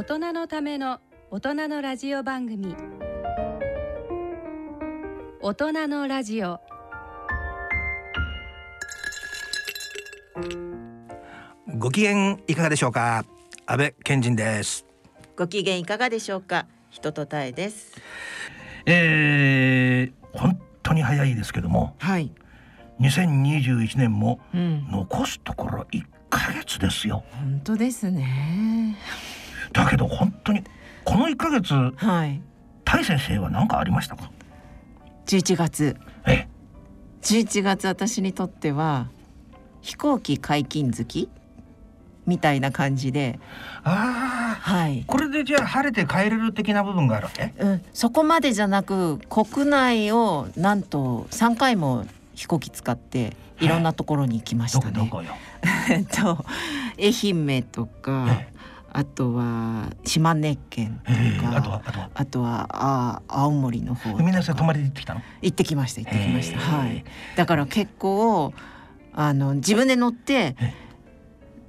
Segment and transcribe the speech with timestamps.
[0.00, 0.98] 大人のための
[1.30, 2.74] 大人のラジオ番組。
[5.42, 6.58] 大人のラジオ。
[11.76, 13.26] ご機嫌いかがでしょうか？
[13.66, 14.86] 安倍健人です。
[15.36, 16.66] ご機嫌いかがでしょうか？
[16.88, 18.00] 人とたえです。
[18.86, 21.94] えー、本当に早いですけども。
[21.98, 22.32] はい、
[23.00, 27.22] 2021年もうん、残すところ1ヶ月ですよ。
[27.32, 28.96] 本当ですね
[29.72, 30.62] だけど本当に
[31.04, 32.40] この1ヶ月はい。
[32.84, 34.30] 大先生は何かありましたか
[35.26, 35.96] ？11月。
[36.26, 36.48] え
[37.22, 39.08] 11月私にとっては
[39.82, 41.28] 飛行機解禁月
[42.26, 43.38] みたいな感じで。
[43.84, 44.60] ああ。
[44.60, 47.54] はい、これでじゃあ晴れて帰れる的な部分があるわけ？
[47.58, 54.92] うん、そこまでじゃなく国内をなんと3回も飛行機使っていろんなところに行きましどたね。
[54.94, 55.32] こどこよ？
[55.90, 56.44] えっと
[56.98, 58.48] 愛媛とかえ
[58.92, 62.10] あとは島根県とえか、ー、あとはあとは？
[62.14, 64.22] あとはあ青森の方とか。
[64.22, 65.22] みん泊まりで行ってきたの？
[65.42, 66.58] 行ってきました行ってきました。
[66.58, 67.04] はい。
[67.36, 68.52] だから結構
[69.12, 70.74] あの自分で乗ってえ。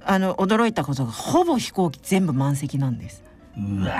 [0.04, 3.22] あの驚いたことがほぼ飛行機全部満席なんです、
[3.56, 3.92] うわ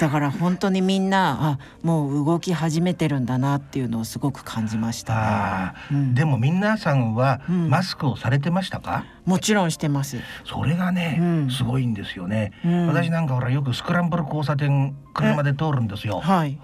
[0.00, 6.14] だから本当にみんなあもう動き始めてるんだなっていうのをすごく感じましたね、うん。
[6.14, 7.70] でも皆さんはうん。
[7.70, 11.50] マスクをされてましたか、もちろんしてます、それがね、うん。
[11.50, 12.86] すごいんですよね、うん。
[12.88, 16.20] 私なんかほらよくスクランブル交差点車で通るんですよ。
[16.20, 16.58] はい、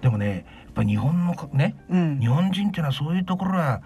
[0.00, 2.20] でもねやっぱり日本のねうん。
[2.20, 3.82] 日本人っていうのはそういうところは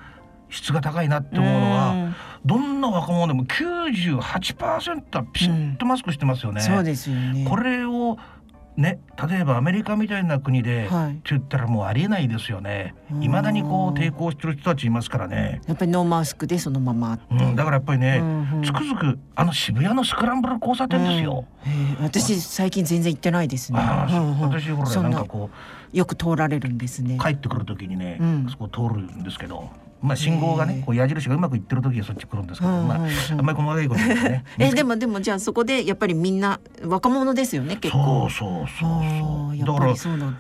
[0.51, 2.15] 質が高いなって思うのは、うん。
[2.45, 7.47] どんな若者でも98%はピシッとマスクしてますよね、そうですよね。
[7.49, 8.19] これを
[8.77, 11.13] ね例えばアメリカみたいな国で、はい。
[11.13, 12.95] って言ったらもうありえないですよね。
[13.13, 18.65] うん未だにこう抵抗してる人たちいますからね、やっぱりノーマスクでそのままうん、だからやっぱりね、うんうん。
[18.65, 22.05] つくづくあの渋谷のスクランブル交差点ですよ、うん。
[22.05, 23.81] 私最近全然行ってないですね。
[23.81, 24.51] うんうん。
[24.51, 25.51] 私ほらななんかこ
[25.93, 27.17] よく通られるんですね。
[27.19, 27.23] う。
[27.23, 28.47] 帰ってくる時にね、うん。
[28.51, 29.71] そこ通るんですけど
[30.03, 32.99] まあ信号がねこう矢印がうまくいってる時はそっち来るんですけど、まあ
[33.33, 34.45] あんまり細かいこと言うとね。
[34.59, 38.29] えでもでもじゃあそこでやっぱりみんな若者ですよね結構。
[38.29, 39.51] そうそうそうあそう。
[39.53, 40.39] ーやっぱだかりそうなん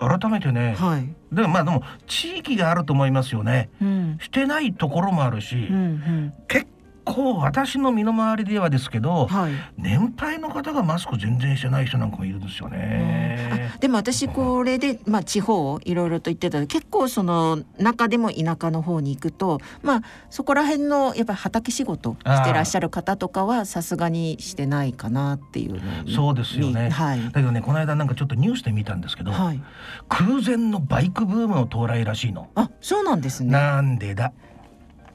[0.00, 1.08] ら改めてね、はい。
[1.32, 3.70] でもまあでも地域があると思いますよね。
[3.80, 4.18] うん。
[4.20, 6.34] してないところもあるし、うんうん。
[6.48, 6.66] 結
[7.04, 9.52] 構私の身の回りではですけど、はい。
[9.76, 13.74] 年配の方がマスク全然してない人なんかもいるんですよね。
[13.74, 25.80] あでも私これで、まあ、地方いろいろと言ってた結構その中でも田舎の方に行くとまあそこら辺のやっぱり畑仕事してらっしゃる方とかはさすがにしてないかなっていう
[26.14, 29.60] そうですよねにはいだけどねこの間なんかちょっとニュースで見たんですけど、はい。
[30.08, 32.50] 空前のバイクブームの到来らしいの。
[32.54, 33.50] あそうなんですね。
[33.50, 34.32] なんでだ、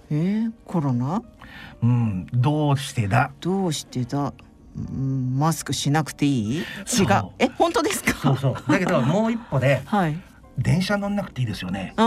[0.09, 1.21] えー、コロナ
[1.81, 3.31] うん、どうしてだ？
[3.40, 4.34] どうしてだ、
[4.75, 6.58] うん、マスクしなくていい？
[6.59, 6.66] 違う。
[7.40, 8.14] え本当ですか？
[8.14, 8.72] そうそう。
[8.72, 10.19] だけどもう一歩ではい。
[10.58, 11.94] 電車乗んなくていいですよね。
[11.96, 12.02] あ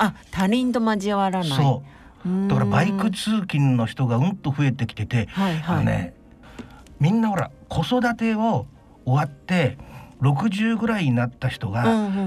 [0.00, 1.48] ーあ他人と交わらない。
[1.48, 1.82] そ
[2.24, 2.28] う。
[2.28, 2.48] う。
[2.48, 6.14] だからバイクつ通勤の人がうんと増えてきてて、はいはい、あのね
[7.00, 8.66] みんなほら子育てを
[9.04, 9.78] 終わって
[10.20, 11.84] 60ぐらいになった人が、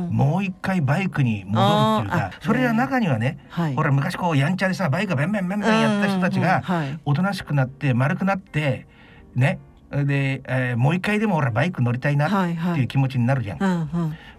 [0.10, 3.76] もう一回バイクに戻るっていうかあそれは中にはね、はい。
[3.76, 7.00] ほら昔こうやんちゃでさバイクベンベンベンベンやった人たちがはい。
[7.06, 8.88] おとなしくなって丸くなって
[9.36, 9.60] ね
[9.92, 13.60] で、えーもう一回でもほらバイク乗りたいなっていう気持ちになるじゃん。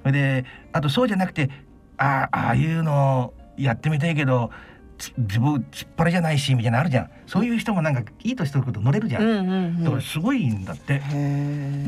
[0.05, 1.51] であとそうじゃなくて
[1.99, 4.72] ああああいうのやってみたいけどつ
[5.19, 7.11] 自分突っ張りじゃないしみたいなのあるじゃん。
[7.27, 9.85] そういう人もなんかいい年取ること乗れるじゃん、うんうんうん。
[9.85, 11.03] だからすごいんだって、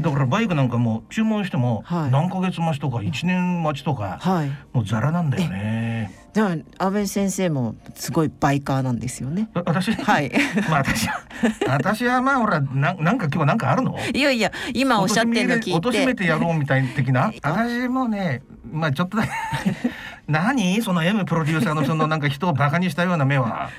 [0.01, 2.11] だからバイクなんかもう注文してもはい。
[2.11, 4.51] 何ヶ月待ちとか1年待ちとかはい。
[4.73, 6.13] もうザラなんだよね。
[6.35, 9.49] じゃあ安倍先生もすごいバイカーなんですよね。
[9.55, 9.93] あ私？
[9.93, 10.33] はい。
[10.69, 11.21] まあ私は
[11.69, 13.97] 私はまあほらなんなんか今日なんかあるの？
[14.13, 17.33] いやいや今おっしゃってるの聞い貶めててやろうみたいな的な？
[17.41, 18.43] 私もね
[18.73, 19.31] まあちょっとだけ
[20.27, 20.83] 何？
[20.83, 23.71] その M プロデューサーのそのなんか人をバカにしたような目は。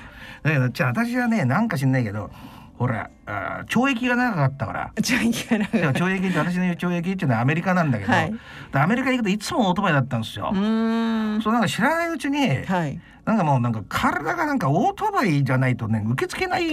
[0.42, 2.30] だけどじゃあ私はねなんか知んないけど
[2.74, 4.92] ほらあー懲役が長かったから。
[5.00, 5.68] じゃあいけない。
[5.72, 8.32] でも懲役って私の言う懲役っていうのはアメリカなんだけど、はい。
[8.72, 10.50] でアメリカ行くといつもオートバイだったんですよ。
[10.52, 11.42] うーん。
[11.42, 16.64] そうなんか知らないうちに、はいなんかもうなんか体がなんかオートバイじゃないとね受け付けない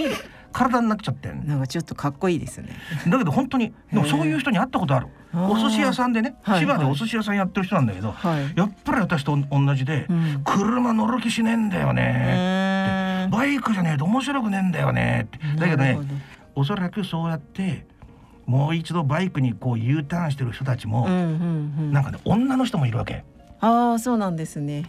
[0.52, 1.44] 体になっちゃってん。
[1.48, 2.68] なんかちょっとかっこいいですね。
[3.08, 5.08] だけど本当にでもそういう人に会ったことある。
[5.34, 8.52] お寿司屋さんでねはい千葉でお寿司屋さんやってる人なんだけど、はい。
[8.56, 10.42] やっぱり私と同じで、うん。
[10.44, 15.38] 車乗る気しねえんだようね、バイクじゃねえと面白くねえんだよねって。
[15.58, 15.98] だけどね
[16.54, 17.84] おそらくそうやって
[18.46, 21.22] もう一度バイクにこう U ターンしてる人たちも、うんうんう
[21.82, 21.92] ん。
[21.92, 23.24] なんかね女の人もいるわけ。
[23.60, 24.84] ああそうなんですね。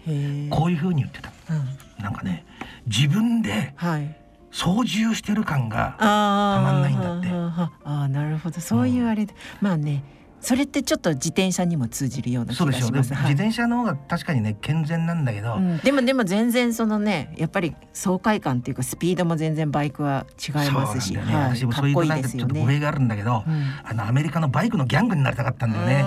[0.52, 2.04] こういう風に言ってたうん。
[2.04, 2.46] なんかね
[2.88, 4.18] 自分ではい。
[4.52, 7.28] 操縦してる感がたまんないんだって。
[7.28, 8.62] あーあーなるほど。
[8.62, 10.04] そういうあれで、まあね
[10.40, 13.14] それってちょっと自転車にも通じるような気がします。
[13.14, 13.32] はい。
[13.32, 22.22] 自転車の方が確かにね健全なんだけど、うん、でもでも全然そのねやっぱり爽快感っていうかスピードも全然バイクは違いますし、ね、はい、私もそういうなん。
[22.22, 23.64] かちょっと語弊があるんだけど、うん。
[23.84, 26.06] あのアメリカのバイクのギャングになりたかったんだよね。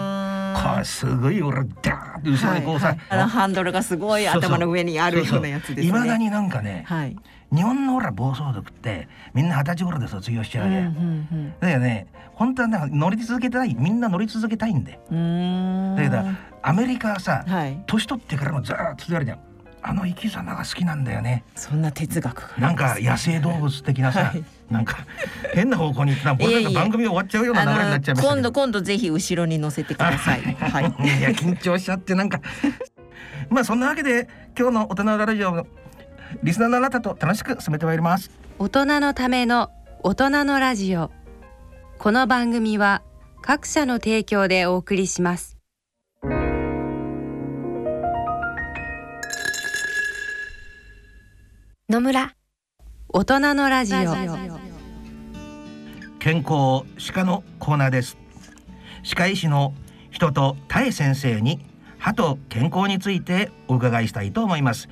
[0.55, 3.21] これすごい俺ダーッて後ろにこうさ、はいはい。
[3.21, 5.87] あのハンドルがすごい頭の上にあるようなやつですね。
[5.87, 7.17] いまだになんかね、はい。
[7.55, 11.55] 日本のほら暴走族ってみんな二十歳頃で卒業しちゃうわけ、うんうん。
[11.61, 16.23] だよね本当はなんか乗り続けたいみんな乗り続けたいんでだけど
[16.63, 17.83] アメリカはさ、はい。
[17.87, 19.39] 年取ってからもずーっと続けるじゃん
[19.81, 21.45] あの生き様が好きなんだよね。
[21.55, 25.07] そんな哲学なんか野生動物的なさ、はいなんか
[25.55, 30.41] 変な方向に行ってたこれなんか番組終わっちゃうような流れになっちゃいましたけど今度今度ぜひ後ろに乗せてください。
[30.41, 30.85] はい。
[30.85, 32.41] いや緊張しちゃってなんか。
[33.49, 34.29] まあそんなわけで
[34.59, 35.67] 今日の大人のラジオの
[36.43, 38.31] リスナーのあなたと楽しく進めてまいります。
[38.59, 39.71] 大人のための
[40.03, 41.11] 大人のラジオ。
[41.99, 43.03] この番組は
[43.43, 45.57] 各社の提供でお送りします。
[51.89, 52.38] 野村
[53.11, 53.99] 大人のラジオ
[56.19, 58.19] 健康歯科のコーナーです
[59.03, 59.73] 歯科医師の
[60.11, 61.59] 人と田江先生に
[61.97, 64.91] 歯と健康についてお伺いしたいと思います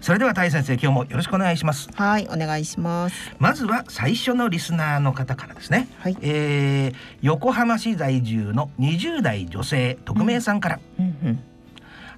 [0.00, 3.16] それでは田江先生今日もよろしくお願いしますはいお願いします。
[3.38, 6.18] まずは最初のリスナーの方からですね、はい。
[6.22, 11.44] えー、横浜市在住の20代女性匿名さんから、うんうん。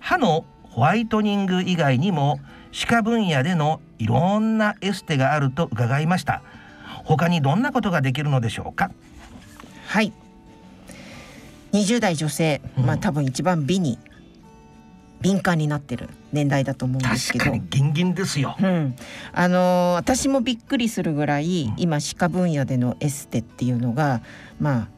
[0.01, 2.41] 歯のホワイトニング以外にも
[2.73, 6.43] 歯科分野でのいろんなエステがあると伺いました。
[7.05, 8.91] 他にどんなことができるのでしょうか？
[9.87, 10.13] はい。
[11.73, 12.91] 20代女性、まうん。
[12.91, 13.99] あ多分一番美に
[15.21, 17.47] 敏感になってる年代だと思うんですけど。
[17.47, 18.57] 確かにギンギンですよ。
[18.61, 18.95] うん、
[19.33, 21.75] あのー私もびっくりするぐらい、うん。
[21.77, 24.23] 今歯科分野でのエステっていうのが
[24.61, 24.89] まあ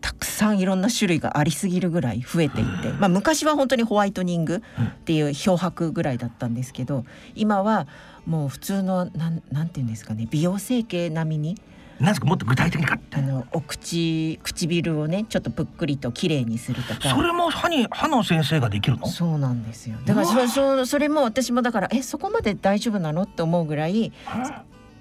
[0.00, 7.04] たくさんいろんな種類がありすぎるぐらい増えていって、まあ、昔は本当にホワイトニングっていう漂白ぐらいだったんですけど
[7.34, 7.86] 今は
[8.26, 11.60] もう普通のなんなんていうんですかね美容整形並みに
[11.98, 13.16] なんですかもっと具体的にかって。
[13.16, 17.08] あのお口唇をねちょっとぷっくりと綺麗にするとか。
[17.08, 19.06] それも歯に歯の先生ができるの？
[19.06, 19.96] そうなんですよ。
[20.04, 23.22] だからそそそれも私もだからえそこまで大丈夫なの？
[23.22, 24.12] って思うぐらい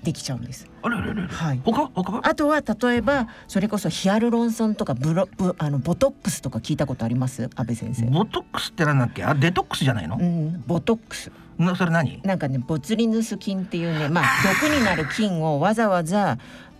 [0.05, 0.69] できちゃうんです。
[0.81, 1.61] あれあれあれはい。
[1.65, 1.89] 他？
[1.93, 2.11] 他？
[2.13, 7.49] はあとは例えばそれこそヒアルロン酸とかブロブあのボトックスとか聞いたことあります？
[7.55, 8.05] 安倍先生。
[8.05, 9.25] ボトックスってなんだっけ？
[9.25, 10.17] あデトックスじゃないの？
[10.17, 11.31] う、ん、ボトックス。
[11.57, 12.21] なそれ何？
[12.23, 16.37] なんかねボツリヌス菌っていうねまあ毒になる菌をわざわざ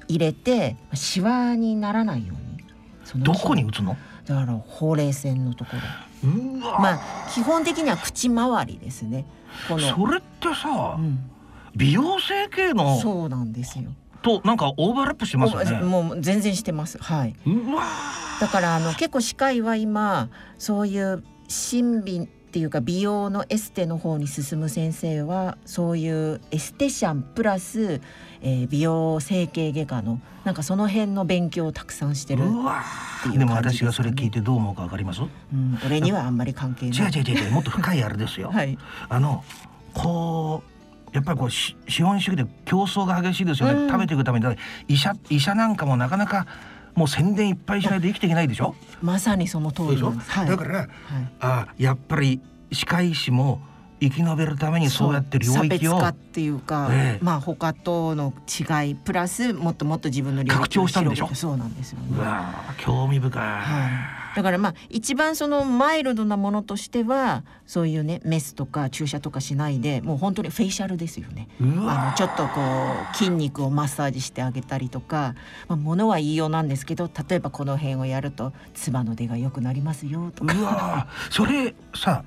[0.08, 3.24] 入れてシワにならないように。
[3.24, 3.42] ど菌。
[3.42, 3.98] こに打つの？
[4.26, 6.30] だからほうれい線のところ。
[6.30, 7.00] うわ、まあ
[7.34, 9.26] 基本的には口周りですね。
[9.70, 11.30] この、それってさ、うん、
[11.76, 13.92] 美容整形のそうなんですよ。
[14.22, 15.80] となんかオーバーラップしますよね。
[15.86, 16.98] もう全然してます。
[16.98, 17.36] はい。
[18.42, 28.02] だからあの結構歯科医は今そういう審美っていうか美容のエステの方に進む先生はそういうエステシャンプラス、
[28.42, 32.44] えー美容整形外科のなんかその辺の勉強をたくさんしてる、
[33.24, 35.22] ていうでも私がそれ聞いてどう思うかわかります？
[35.22, 35.26] う
[35.56, 37.12] ん、俺にはあんまり関係ない。
[37.12, 37.52] 違う違う違う。
[37.52, 38.78] もっと深いあれですよ、 はい、
[39.10, 39.44] あの
[39.94, 40.75] こう
[41.16, 43.90] やっぱりこうし資本主義で競争が激しいですよね、うん。
[43.90, 44.46] 食べていくために。
[44.88, 46.46] 医者医者なんかもなかなか
[46.94, 48.76] もう宣伝いっぱいしないと生きていけないでしょ？
[49.02, 50.32] まさにその通でしょ、りです。
[50.32, 50.88] はい、だからはい。
[51.40, 53.62] あやっぱり歯科医師も
[54.02, 57.24] 生き延びるためにそうやって領差域を別化っていうか、ええ。
[57.24, 61.30] まあ他との違いプラスもっともっと自分の領域を拡張したんでしょ？
[61.34, 62.08] そうなんですよね。
[62.12, 63.62] うわ興味深い、はい、
[64.36, 71.48] だからまあ一番そのマイルドなものとしてはそういうねメスとか注射とかしないでもう本当にフェイシャルですよね。
[71.62, 72.62] あのちょっとこ
[73.14, 75.36] う筋肉をマッサージしてあげたりとか、
[75.68, 80.54] まあ、ものは言いようなんですけど例えばこの辺をやると唾の出が良くなりますよとか。
[80.54, 82.24] うわそれさ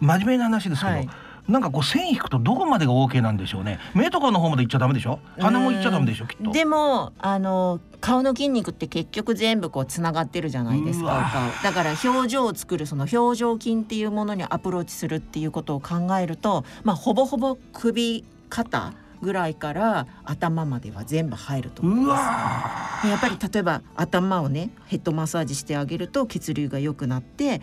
[0.00, 1.08] 真面目な話ですけど、はい
[1.48, 3.78] なんかこう線引くとどこまでが OK なんでしょうね。
[3.94, 5.18] 目とかの方まで行っちゃダメでしょ？
[5.38, 6.26] 鼻も行っちゃダメでしょ？
[6.26, 6.52] きっと。
[6.52, 23.06] でもあの顔の筋肉って結局全部こうつながってるじゃないですかだから表情を作るその表情筋っていうものにアプローチするっていうことを考えるとまあほぼほぼ首肩ぐらいから頭までは全部入ると思いうまわす。
[23.06, 27.60] でやっぱり例えば頭をねヘッドマッサージしてあげると血流が良くなって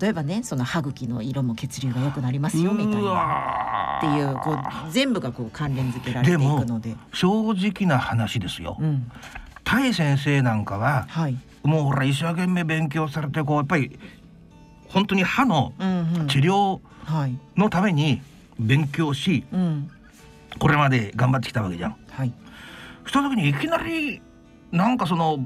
[0.00, 3.10] 例えばねその歯茎の色も血流が良くなりますよみたいうな。
[3.10, 6.94] わっていうこう全部がこう関連付けられていくので。
[7.12, 8.76] 正直な話ですよ。
[8.78, 9.10] うん、
[9.64, 13.98] 田井先生なんかははい、もうほら一生懸命勉強されてこうやっぱり
[14.88, 16.26] 本当に歯のうんうん。
[16.28, 18.20] 治療はい、のために
[18.58, 19.88] 勉強し、うん、
[20.58, 21.96] これまで頑張ってきたわけじゃん。
[22.10, 22.32] はい。
[23.06, 24.20] した時にいきなり
[24.72, 25.38] なんかその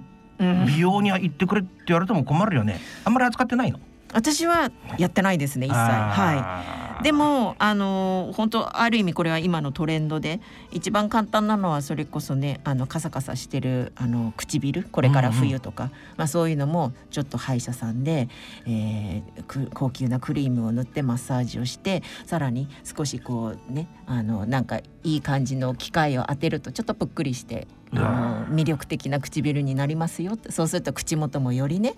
[0.66, 2.80] 美容には行ってくれって言われても困るよね。
[3.04, 3.78] あんまり扱ってないの。
[4.12, 5.76] 私はやってないですね一切。
[5.76, 6.34] は
[6.74, 6.76] い。
[6.76, 10.40] いでもあの本当ある意味これは今のトレンドで
[10.70, 18.28] 一番簡単なのはそれこそねあのカサカサしてるあの唇これから冬とか、まあ、そういうのもちょっと歯医者さんで、
[18.66, 31.94] えーく高級なクリームを塗ってマッサージをしてさらに少しこうねあのなんかいい感じの機械を当てるとちょっとぷっくりしてあの魅力的な唇になりますよってそうすると口元もよりね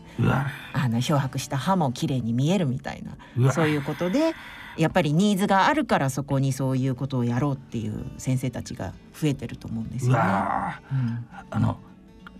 [0.72, 3.02] あの漂白した歯も綺麗に見えるみたい
[3.36, 4.32] なそういうことで
[4.78, 10.22] やっぱりニーズがあるからそこにそういうことをやろうっていう先生たちが増えてると思うんですうよね。
[10.22, 11.78] わうんあの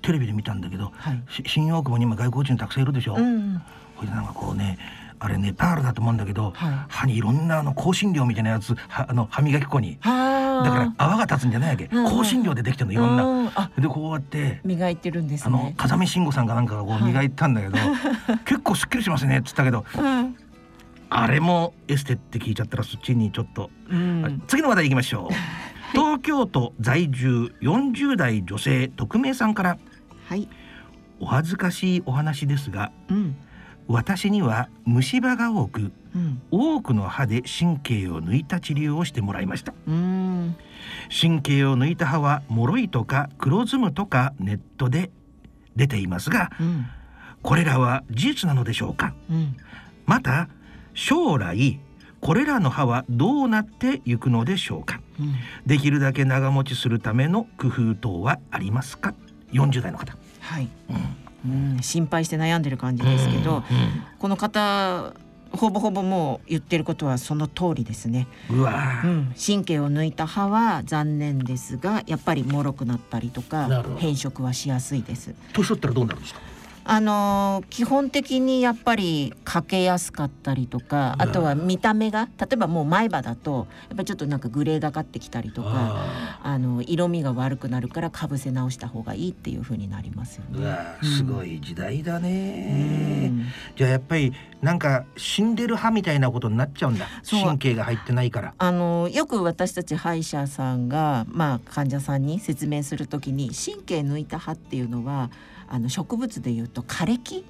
[0.00, 1.23] テレビで見たんだけどはい。
[1.28, 3.16] し新大久保に今外国人たくさんいるでしょ。
[3.16, 3.62] うん。
[3.97, 4.78] これでなんかこうね
[5.25, 10.64] あれねパールだと思うんだけど、はい歯にいろんなあの香辛料みたいなやつはあの歯磨き粉にはあ。
[10.64, 15.75] だから泡が立つんじゃないわけ、うんうん香辛料でできてるのいろんな、うんあでこうやって磨いてるんですあのね。
[15.76, 17.79] 風見慎吾さんがなんかがこうはい磨いたんだけど、
[18.45, 20.37] 結構すっきりしますねっつったけどうん。
[21.09, 24.43] あれもエステって聞いちゃったらそっちにちょっと、うん。
[24.49, 25.35] 次の話題いきましょう
[25.93, 29.79] 東京都在住40代女性匿名さんから
[30.29, 30.49] はい。
[31.21, 33.37] お恥ずかしいお話ですがうん。
[33.89, 36.43] 私には虫歯が多くうん。
[36.51, 40.57] 多くの歯で神経を抜いた治療をしてもらいましたうん。
[41.11, 45.11] 神経を抜いた歯は脆いとか黒ずむとかネットで
[45.75, 46.87] 出ていますがうん。
[47.43, 49.15] これらは事実なのでしょうか？
[49.31, 49.57] うん。
[50.07, 50.49] また
[50.95, 51.81] 将来
[52.21, 55.01] これらの歯はどうなっていくのでしょうか？
[55.19, 55.35] うん。
[55.67, 59.15] できるだけ長持ちするための工夫等はありますか
[59.53, 60.69] ？40代の方、はい。
[60.91, 60.97] うん
[61.46, 61.78] うん。
[61.82, 63.62] 心配して悩んでる感じですけど、
[64.18, 65.12] この方
[65.52, 68.26] ほぼほぼもう言ってることはその通りですね。
[68.50, 75.34] うんうん、神経を抜いた歯は残念ですがやっぱり脆くなったりとか変色はしやすいです。
[75.52, 76.40] 年取ったらどうなるんですか？
[76.85, 90.77] あのー基本的にやっぱりかけやすかったりとかうんあとは見た目が例えばもう前歯だとやっぱりちょっとなんかグレーがかってきたりとかああの色味が悪くなるからかぶせ直した方がいいっていう風になりますよね。
[91.03, 93.47] すごい時代だうね、ん。
[93.77, 97.07] じゃあやっぱりなんか死んでる歯みたいなことになっちゃうんだ。
[97.29, 98.55] 神経が入ってないから。
[98.59, 105.31] あのよく私たち歯医者さんが、まあ、患者さんに説明するときに神経抜いた歯っていうのは
[105.75, 107.47] あの植物でいうと枯れ木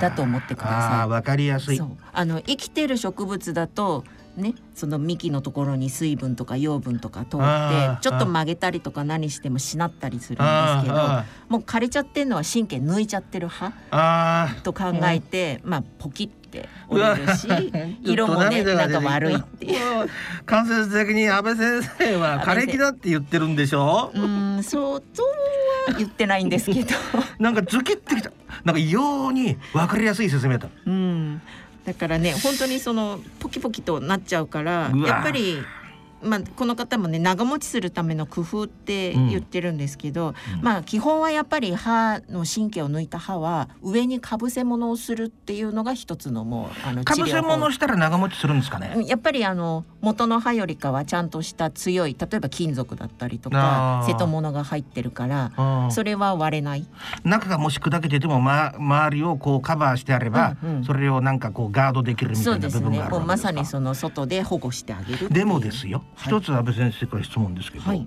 [0.00, 1.08] だと思ってください。
[1.08, 1.76] わかりやすい。
[1.76, 1.88] そう。
[2.14, 4.04] あの生きてる植物だと
[4.38, 10.44] ねその幹のところに水分とか養分とか通ってちょっと曲げたりとか何してもしなったりするんで
[10.80, 13.70] すけどあもう枯れちゃってるのは神経抜いちゃってる歯
[14.62, 17.48] と考えて、まあポキって折れるし
[18.02, 20.04] 色もねなんか悪いっていう。
[20.04, 20.08] う
[20.46, 24.10] 間接的に安倍先生は枯れ木だって言ってるんでしょ？
[24.14, 25.28] うーん、そうとは
[25.96, 26.94] 言ってないんですけど、
[27.38, 28.30] なんかズキってきた。
[28.64, 31.40] なんか異様に分かりやすい説明だうん、
[31.84, 35.62] だからね本当にそのポキポキとなっちゃうからやっぱり。
[36.22, 40.62] まあ、この方もね長持ちするための工夫って言ってるんですけど、うん。
[40.62, 49.04] まあ基本はやっぱり歯の神経を抜いた歯は上にかぶせ物をするっていうのが一つのもうあのかぶせ物したら長持ちするんですかね？
[49.06, 56.86] やっぱりあの元の歯よりかはちゃんとした強い例えば金属だったりとか瀬戸物が入ってるからうんそれは割れない。
[57.24, 60.84] 中がもし砕けてても、ま、周りをこうカバーしてあれば、うんうん。
[60.84, 63.18] それをなんかこうガードできるみたそいうな部分ですねがあるわけですか？
[63.18, 68.06] もうまさにその外で保護してあげるでもですよ、はい一つ安倍先生から質問ですけど、はい。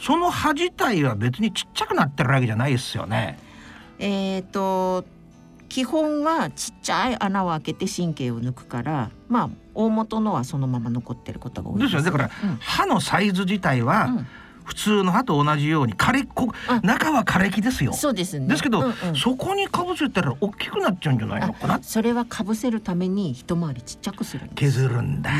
[0.00, 3.38] その歯自体は別にちっちゃくなってるわけじゃないですよね。
[3.98, 5.04] えっ、と
[5.68, 11.94] 基本はちっちゃい穴を開けて神経を抜くからまあ大元のはそのまま残ってることが多いです。
[11.94, 12.04] よね。
[12.04, 12.56] だから、うん。
[12.60, 14.26] 歯のサイズ自体は、うん。
[14.64, 16.80] 普通の歯と同じように枯れこあ。
[16.82, 17.92] 中は枯れ木ですよ。
[17.92, 18.46] そうですね。
[18.48, 19.16] ですけど、うんうん。
[19.16, 24.78] そこにかぶせたら大きくなっちゃうんじゃないのかなそれはかぶせるために一回りちっちゃくするんです。
[24.78, 25.30] 削るんだ。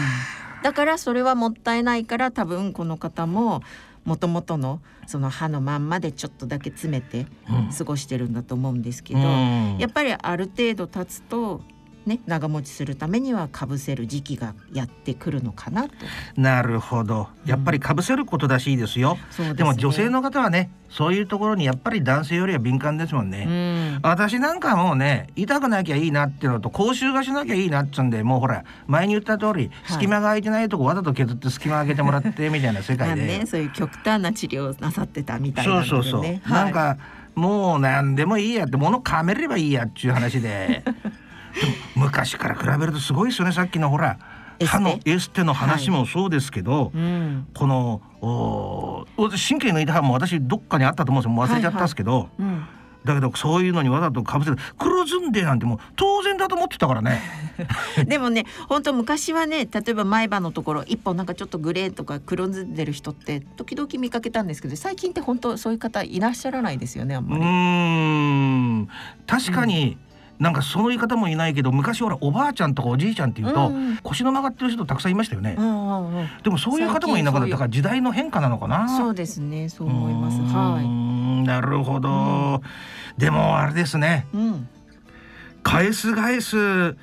[0.64, 3.62] だからそれはもったいないから多分この方も
[4.06, 7.70] もともとのその歯のまんまでちょっとだけ詰めてうん。
[7.70, 9.76] 過ごしてるんだと思うんですけど、うん。
[9.76, 11.60] やっぱりある程度経つと
[12.06, 15.94] ね長持ちするためにはかぶせる時期がやってくるのかなと。
[16.36, 17.28] なるほど。
[17.46, 19.18] やっぱりかぶせることらしいですよ。
[19.30, 19.54] そうですね。
[19.54, 23.44] でも女性の方はねそういうところにやっぱり男性よりは敏感ですもんね。
[23.46, 24.00] うん。
[24.02, 29.94] 私なんかもうね痛くなきゃいいなっていうのと口臭がしなきゃいいなっつうんでもうほら前に言った通りはい。
[29.94, 35.88] 隙間が空いてないとこわざと削って隙間開けてもらってみたいな世まあ界で、ね、そういう極端な治療をなさってたみたいなね。
[35.88, 36.40] そうそうそう、はい。
[36.48, 36.98] なんか
[37.34, 40.84] もう何でもいいやって物噛めればいいやっていう話で
[41.94, 44.18] 昔から比べるとすごいですよねさっきのほら
[44.64, 47.46] 歯のエステの話もそうですけど、うん。
[47.54, 48.00] この
[49.18, 51.30] 神経抜いた歯も私どっかにあったと思うんですよ。
[51.30, 52.64] もう忘れちゃったんですけど、うん。
[53.04, 57.20] だけどそういうのにわざとかぶせて黒ずんでなんてもう当然だと思ってたからね。
[58.06, 67.42] でもね本当昔はね例えば前歯のところ一本なんかちょっとグレーとか黒ずんでる人って時々見かけたんですけど最近って本当そういう方いらっしゃらないですよねあんうまり。
[67.42, 68.88] ーん。
[69.26, 69.98] 確かに、
[70.38, 73.96] なんかその言い方もいないけど昔ほらおばあちゃんとかおじいちゃんっていうと、うん。
[74.02, 76.28] 腰の曲がってる人たくさんいましたよね、うんうんうん。
[76.42, 77.56] でもそういう方もいなくなった。
[77.56, 78.88] から時代の変化なのかな？
[78.88, 79.68] そうですね。
[79.68, 80.40] そう思います。
[80.40, 82.62] はんなるほど、
[83.16, 84.26] でもあれですね。
[84.34, 84.36] い。
[84.36, 84.68] うん。
[85.62, 86.96] 返す返す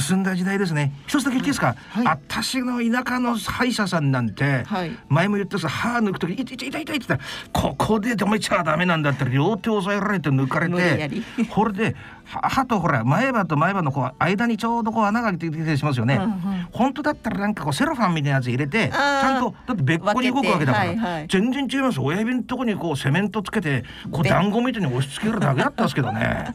[0.00, 0.90] 進んだ時代ですね。
[1.06, 2.06] 一つだけ言っていいですか、はい。
[2.06, 4.98] 私の田舎の歯医者さんなんて、はい。
[5.08, 7.20] 前も言ったさ歯抜く時痛い痛い痛い痛いって言ったら
[7.52, 11.22] ここで止めちゃダメなんだって両手押さえられて抜かれてり。
[11.46, 11.94] これで
[12.24, 16.68] は歯とほら前歯と前歯のこう間にちょうどこう穴が開いてきたりしますよね、うんうん。
[16.72, 21.26] 本当だったらなんかこうセロファンみたいなやつ入れてちゃんとだって別個に動くわけだから、はいはい。
[21.28, 22.00] 全然違います。
[22.00, 26.54] 親指のとこにこうセメントつけてこうで団子みたいに押し付けるだけだったんですけどね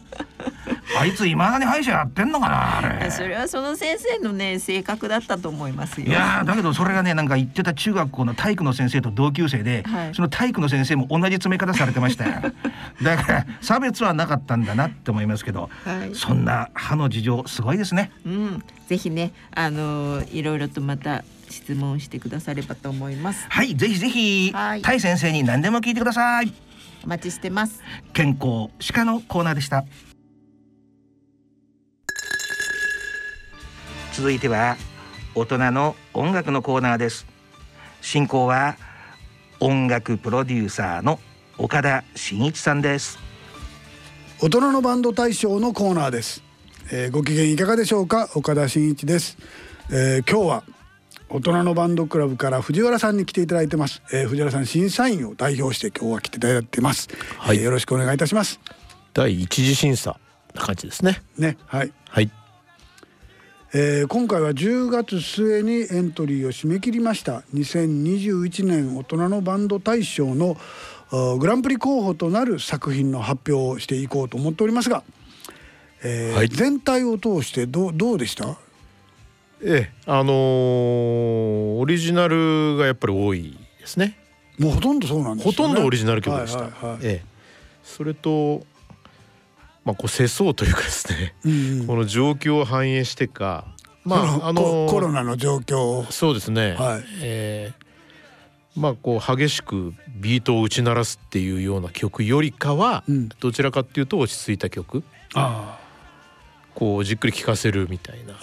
[0.98, 6.08] あいついまだに歯医者やってんのかなあれそれはその先生のね性格だったと思いますよ。
[6.08, 12.42] いやーだけどそれがねなんか言ってた中学校の体育の先生と同級生で、はいその体育の先生も同じ詰め方されてましたよ
[13.04, 18.64] だから差別はなかったんだなって思いますけど、はいそんな歯の事情すごいですねうん。
[18.88, 23.46] ぜひねあのいろいろとまた質問してくださればと思います。
[23.50, 26.54] はいぜひぜひはいタイ先生に何でも聞いてください
[27.04, 27.82] お待ちしてます。
[28.14, 29.84] 健康歯科のコーナーでした
[34.18, 34.78] 続いては
[35.36, 37.28] 大人の音楽のコーナーです。
[38.02, 38.76] 進行は
[39.60, 41.20] 音楽プロデューサーの
[41.60, 43.20] 岡田真一さんです。
[44.42, 46.42] 大人のバンド大賞のコーナーです、
[46.92, 48.28] えーご機嫌いかがでしょうか？
[48.34, 49.38] 岡田真一です、
[49.92, 50.64] えー今日は
[51.30, 57.08] 大人のバンドクラブから藤原さんに来ていただいてます、えー藤原さん審査員を代表して今日は来ていただいてます、
[57.38, 57.58] はい。
[57.58, 58.60] えーよろしくお願いいたします。
[59.14, 60.20] 第一次審査
[60.56, 61.22] な感じですね。
[61.38, 62.32] ねはい、はい。
[63.74, 67.44] えー今回は10月末にエントリーを締め切りました。
[67.54, 70.58] 2021年大人のバンド大賞の
[71.38, 75.04] グランプリ候補となる作品の発表をしていこうと思っておりますが、
[76.04, 76.50] えーはい。
[76.50, 78.58] 全体を通してどうどうでした？
[79.62, 84.18] ええ、あのーオリジナルがやっぱり多いですね。
[84.58, 85.58] もうほとんどそうなんですよね。
[85.58, 86.70] ほとんどオリジナル曲でした。
[87.02, 87.26] ええ、
[87.84, 88.66] それと、
[89.88, 91.34] まあ、こう世相というかですね。
[91.46, 91.88] うんうん。
[91.88, 93.66] この状況を反映してか、
[94.04, 96.06] まあ、あのコロナの状況を。
[96.10, 96.74] そうですね。
[96.74, 97.04] はい。
[97.22, 97.88] ええ
[98.76, 103.30] まあこう激しくビートを打ち鳴らすっていうような曲よりかは、うん。
[103.40, 105.06] どちらかっていうと落ち着いた曲。
[105.34, 105.80] あ
[106.76, 108.34] こうじっくり聴かせるみたいな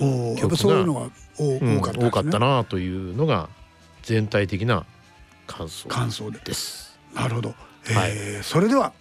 [0.40, 2.08] 曲がそういうのが多かったですね。
[2.08, 3.50] 多かったなというのが
[4.02, 4.86] 全体的な
[5.46, 6.38] 感想感想で。
[6.38, 6.98] です。
[7.14, 7.54] なるほど、
[7.90, 8.12] えはい。
[8.12, 8.94] ーそれでは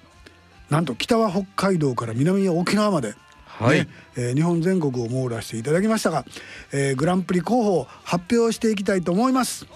[0.73, 3.13] なんと北は北海道から南は沖縄まで
[3.45, 6.25] はい、ねえー日本全国を網羅していただきましたが、
[6.71, 9.67] えーグランプリ候補を発表していきたいと思います。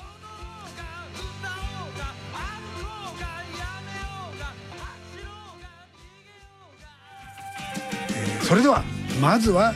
[8.10, 8.83] えーそれでは
[9.21, 9.75] まずは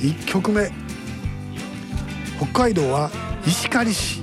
[0.00, 0.70] 1曲目。
[2.38, 3.10] 北海道は
[3.46, 4.22] 石狩市。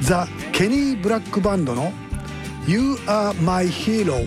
[0.00, 1.92] ザ・ケニー・ブラックバンドの
[2.66, 4.26] 「You Are My Hero」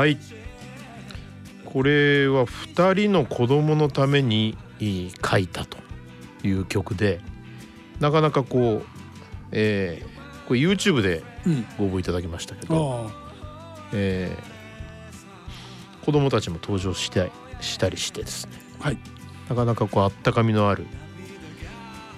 [0.00, 0.16] はい、
[1.66, 4.56] これは2人の子供のために
[5.22, 5.76] 書いたと
[6.42, 7.20] いう曲で
[7.98, 8.86] なかなかこう、
[9.52, 11.66] えーこれ YouTube でうん。
[11.76, 18.52] ご応募いただきましたけど、あえー子供たちも登場したりしたりしてですね。
[18.80, 18.98] あはい。
[19.50, 20.86] なかなかこうあったかみのある、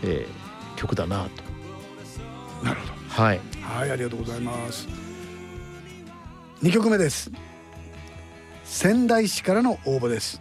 [0.05, 2.65] えー曲だなと。
[2.65, 2.93] なるほど。
[3.09, 3.41] はい。
[3.61, 4.87] はいありがとうございます。
[6.63, 7.33] 2曲目です
[8.75, 10.41] 仙台市からの応募です。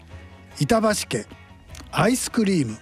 [0.57, 1.25] 板橋家
[1.91, 2.77] アイスクリーム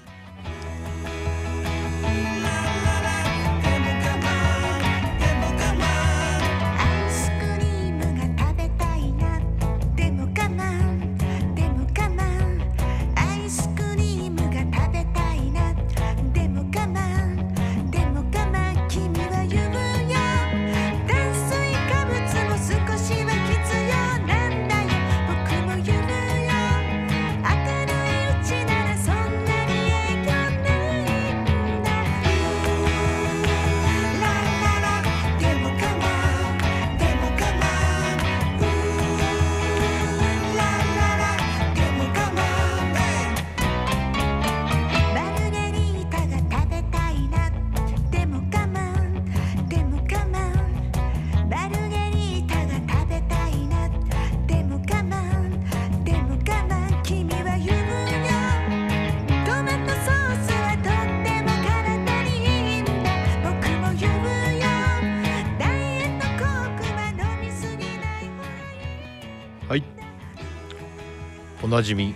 [71.62, 72.16] おなじみ。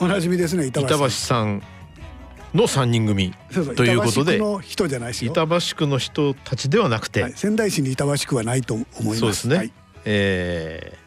[0.00, 1.62] おなじみですね板橋さん。
[2.54, 3.32] の3人組。
[3.76, 9.20] ということで板橋区の人じゃないですよ板橋区の人たちではなくて、はい、仙台市に板橋区はないと思います。
[9.20, 9.72] そうですね、はい、
[10.04, 11.02] えー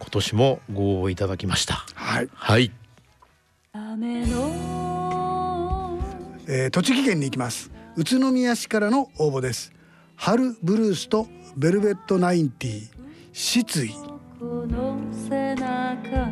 [0.00, 1.84] 今年もご応募いただきました。
[1.94, 2.28] はい。
[2.32, 2.72] はい。
[6.48, 7.70] えー栃木県に行きます。
[7.96, 9.72] 宇都宮市からの応募です。
[10.16, 12.88] 春ブルースとベルベットナインティ
[13.32, 13.94] 失意
[14.40, 16.30] この背中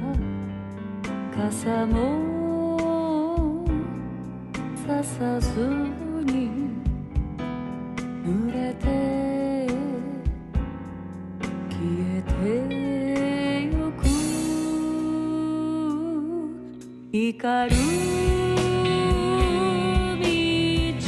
[1.31, 3.67] 傘も
[4.87, 5.61] ささず
[6.25, 6.49] に
[8.25, 8.87] 濡れて
[11.69, 11.77] 消
[12.17, 12.33] えて
[13.67, 14.09] ゆく
[17.13, 17.77] 光る
[20.23, 21.05] 道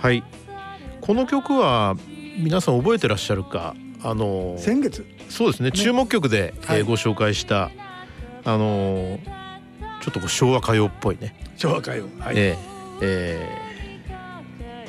[0.00, 0.22] はい。
[1.00, 1.96] この曲は
[2.38, 3.74] 皆さん覚えてらっしゃるか？
[4.02, 5.06] あの先月？
[5.28, 5.72] そうですね。
[5.72, 6.80] 注目曲で、はい。
[6.80, 7.70] えーご紹介した
[8.44, 9.18] あの
[10.02, 12.04] ちょっとこう昭和歌謡っぽいね、昭和歌謡。
[12.20, 13.48] はい、えーえ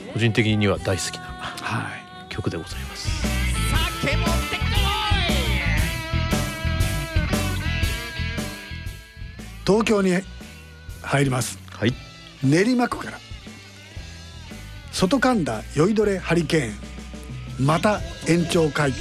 [0.10, 1.90] ー個人的には大好きなは
[2.30, 2.34] い。
[2.34, 3.08] 曲でございます。
[9.66, 10.14] 東京に
[11.02, 11.60] 入ります。
[11.72, 11.94] はい。
[12.44, 13.20] 練馬区から。
[14.92, 16.87] 外神田酔いどれハリケーン
[17.60, 18.94] また延長会。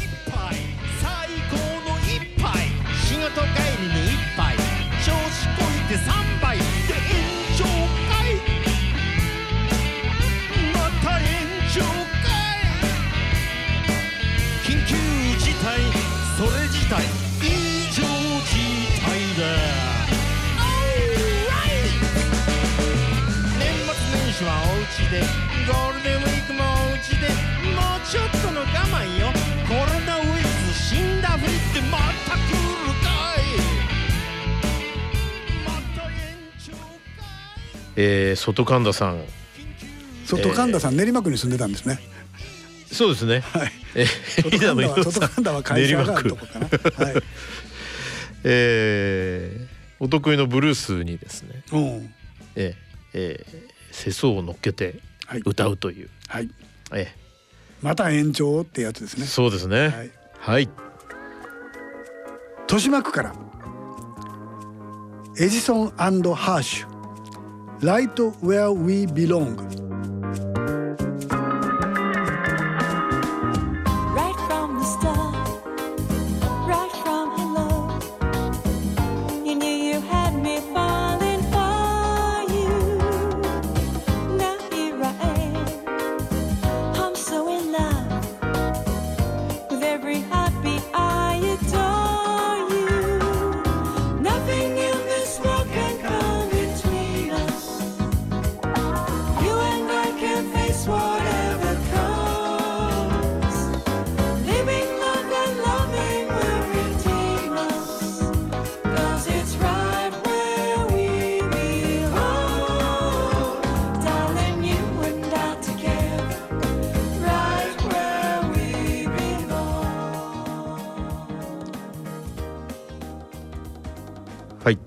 [37.97, 39.23] えー、外神田さん。
[40.27, 41.99] 外神田さん、練馬区に住んでたんですね。
[42.93, 43.73] そうですね、はい。
[43.95, 46.67] え外神田は外神田は会社があるとこかな。
[46.67, 46.71] は
[47.13, 47.23] い。
[48.45, 51.79] えーお得意のブルースにですね、う。
[51.79, 52.15] ん
[52.55, 52.75] えー
[53.15, 55.43] えー世相を乗っけてはい。
[55.45, 56.51] 歌うという、はい。
[56.93, 57.15] え
[57.83, 59.27] また延長ってやつですーね。
[59.27, 59.89] そうですね。
[59.89, 60.11] はい。
[60.39, 60.69] はい、
[62.63, 63.35] 豊島区から。
[65.39, 66.96] エジソンハーシュ
[67.83, 69.59] Right Where We Belong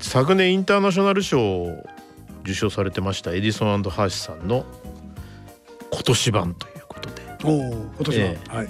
[0.10, 1.86] 昨年インターナショナル賞を
[2.42, 4.66] 受賞されてましたエディソンハーシさんの
[5.92, 7.22] 今年版ということで。
[7.44, 8.40] おお今年は、え。
[8.48, 8.70] はい。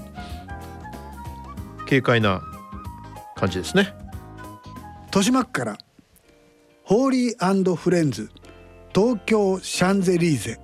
[1.87, 2.41] 軽快な
[3.37, 3.93] 感じですね。
[5.05, 5.77] 豊島区から
[6.83, 8.29] ホーリーフレンズ
[8.93, 10.59] 東京シャンゼリーゼ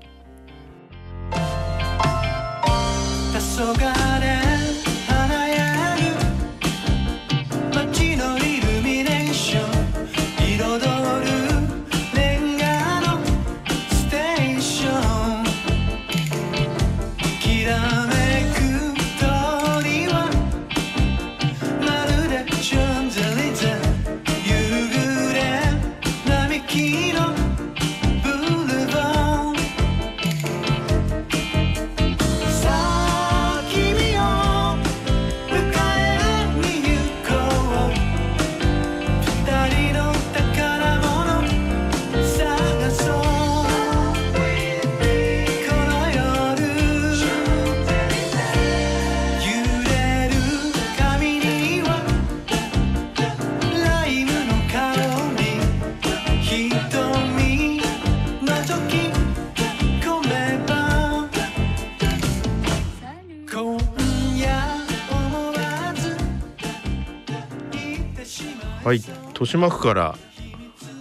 [68.85, 68.97] はい。
[69.29, 70.15] 豊島区から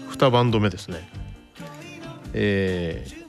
[0.08, 1.06] 2バンド目ですね。
[2.32, 3.24] えー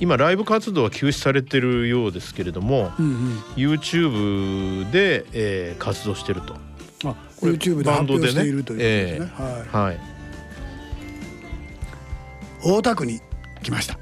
[0.00, 6.54] 今ライブ活動は休止されてるようですけれども、うんうん、YouTube で、えー活動してると。
[7.04, 9.26] あこれ YouTube で発バンドでね表しているということですね、
[9.70, 10.00] はい、はい。
[12.64, 13.20] 大田区に
[13.62, 13.96] 来ました。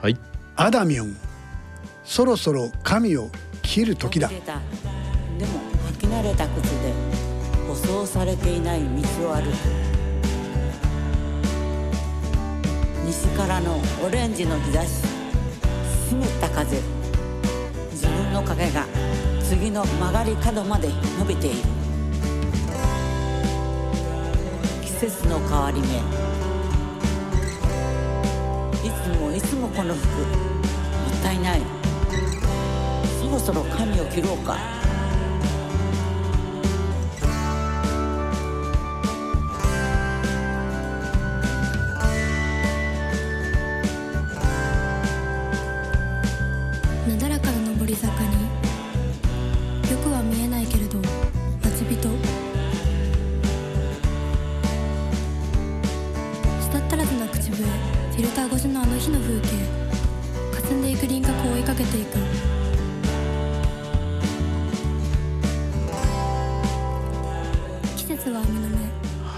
[0.00, 0.16] はい。
[0.56, 1.14] アダミオン
[2.04, 3.30] そろそろ髪を
[3.62, 4.28] 切る時だ。
[4.28, 4.40] でも
[5.92, 7.15] 履き慣れた靴で
[7.82, 8.86] 舗装されていない道
[9.30, 9.54] を歩く。
[13.04, 15.02] 西からのオレンジの日差し。
[16.08, 16.80] 湿った風。
[17.90, 18.86] 自分の影が
[19.42, 21.56] 次の曲がり角まで伸びている。
[24.82, 25.86] 季節の変わり目。
[28.86, 30.06] いつもいつもこの服。
[30.06, 30.24] も
[31.18, 31.60] ったいない。
[33.20, 34.85] そろそろ髪を切ろうか。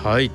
[0.04, 0.30] はい。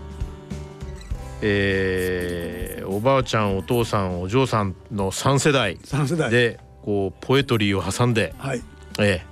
[1.41, 5.77] えーおばあちゃんお父さんお嬢さんの3世代。
[5.77, 6.29] 3世代。
[6.29, 8.35] でこうポエトリーを挟んで。
[8.37, 8.61] はい。
[8.99, 9.25] ええ。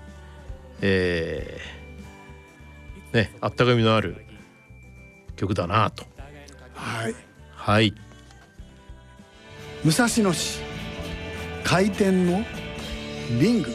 [0.81, 4.25] えーねあったかみのある
[5.35, 6.05] 曲だなと。
[6.73, 7.15] はい。
[7.55, 7.93] はい。
[9.83, 10.59] 武蔵野市
[11.63, 12.43] 回転の
[13.39, 13.69] リング。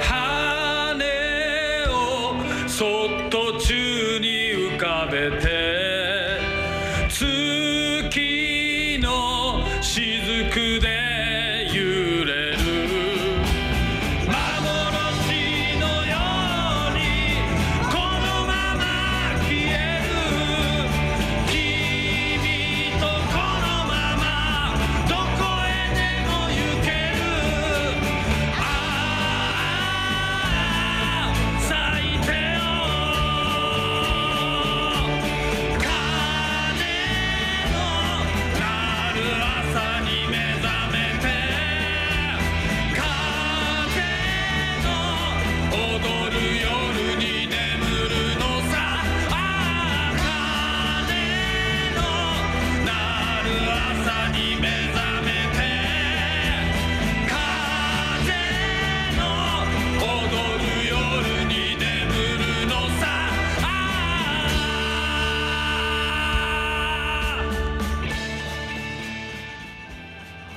[0.00, 3.37] 羽をそっと
[5.18, 5.57] te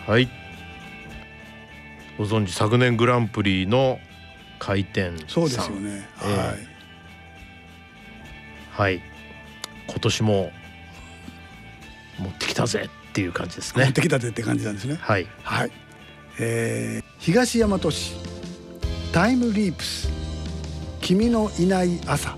[0.07, 0.29] はい。
[2.17, 3.99] ご存知昨年グランプリの
[4.59, 6.37] 回転さんそうですよね、ええ。
[6.37, 6.57] はい。
[8.71, 9.01] はい。
[9.87, 10.51] 今年も
[12.19, 13.85] 持ってきたぜっていう感じですね。
[13.85, 14.97] 持ってきたぜって感じなんですね。
[15.01, 15.27] はい。
[15.43, 15.71] はい、
[16.39, 18.13] えー、東大和市
[19.11, 20.09] タイムリープス
[21.01, 22.37] 君のいない朝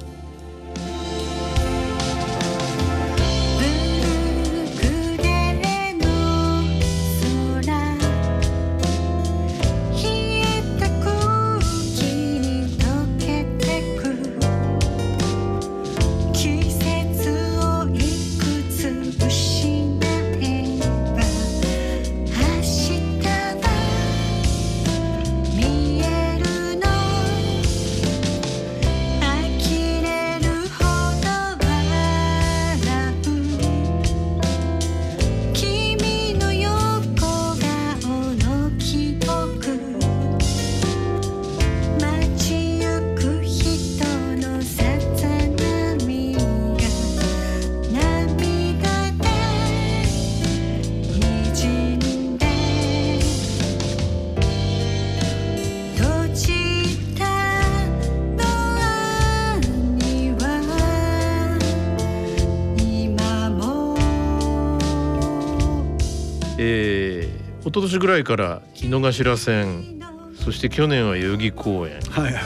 [67.74, 70.00] 昨年ぐらいから井の頭線
[70.36, 72.00] そして去年は代々木公園。
[72.02, 72.44] はいはい。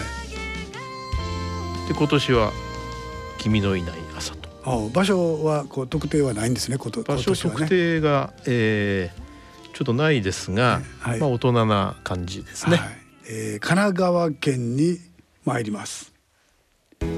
[1.89, 2.53] で今年は
[3.37, 4.47] 「君のいない朝」と。
[4.63, 7.57] あ場所はこう特定はないんですねこと場所今年はね。
[7.57, 9.27] 特定が、えー
[9.73, 11.19] ちょっとないですが、はい。
[11.19, 12.77] まあ大人な感じですね。
[12.77, 12.89] はい。
[13.29, 14.97] えー神奈川県に
[15.43, 16.13] 参ります。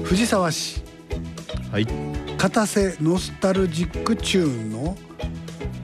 [0.02, 0.82] 藤沢市。
[1.70, 1.86] はい、
[2.36, 4.96] 片瀬ノスタルジックチューンの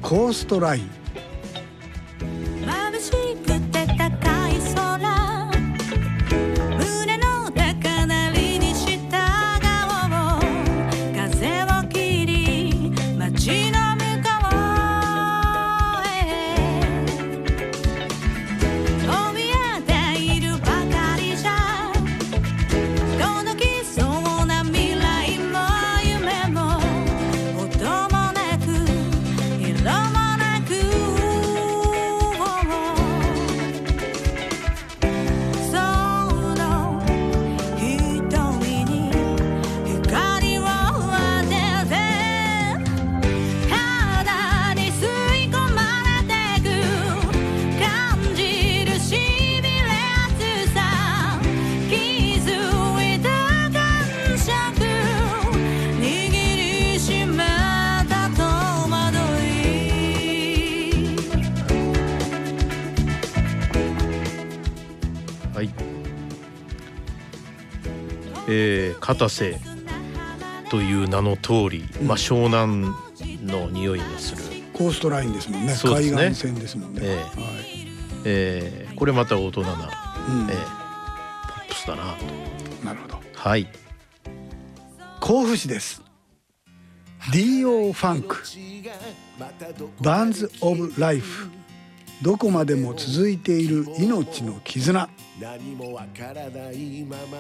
[0.03, 0.91] コーストライン
[68.49, 69.59] えー、片瀬
[70.71, 72.87] という名の通り、まあ湘南
[73.45, 75.73] の匂いのする、コーストラインですもんね。
[75.73, 75.79] ね。
[75.83, 77.17] 海岸線ですもんね、ええ。
[77.17, 77.27] はい。
[78.25, 79.77] えーこれまた大人な、うん。
[79.77, 79.87] えー
[80.47, 82.25] ポップスだなと。
[82.85, 83.21] なるほど。
[83.35, 83.69] はい、
[85.21, 86.03] 甲府市です。
[87.33, 87.93] D.O.
[87.93, 88.43] ファンク
[90.01, 91.49] バーンズ・オブ・ライフ
[92.23, 95.09] どこまでも続いている命の絆。
[95.39, 97.37] 何もわからないまま。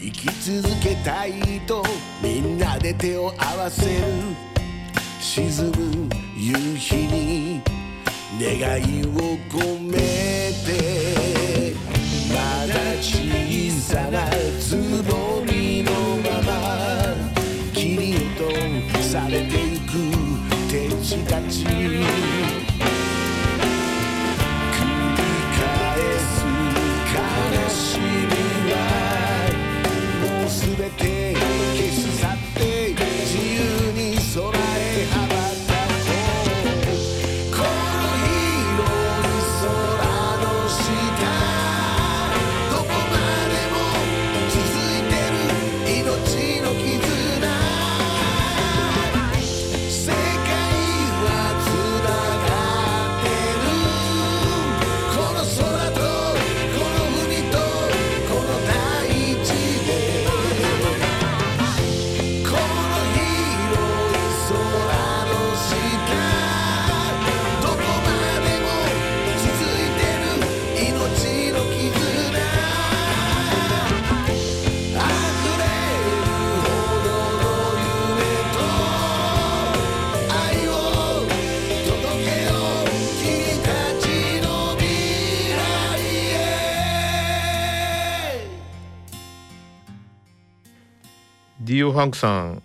[0.00, 0.26] 生き
[0.62, 1.84] 続けたいと
[2.22, 4.06] みんなで手を合わせる。
[5.20, 7.60] 沈む夕日に
[8.40, 9.98] 願いを込め
[10.64, 11.74] て。
[12.32, 15.92] まだ小さなつぼみの
[16.24, 16.52] まま。
[17.74, 19.45] 切り落とされ
[21.24, 22.55] て
[91.96, 92.62] ファンクさん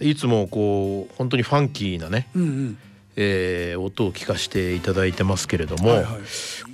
[0.00, 2.78] いつもこう本当にファンキーなね、うんうん。
[3.16, 6.06] えー音を聞かせていただいてますけれども、はいはい。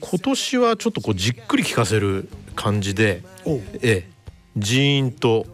[0.00, 3.22] 今年はちょっとこうじっくり聞かせる感じで、
[3.82, 4.10] ええ、
[4.56, 5.46] ジーンと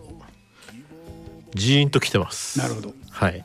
[1.55, 2.59] ジーンと来てます。
[2.59, 2.95] なるほど。
[3.11, 3.45] はい。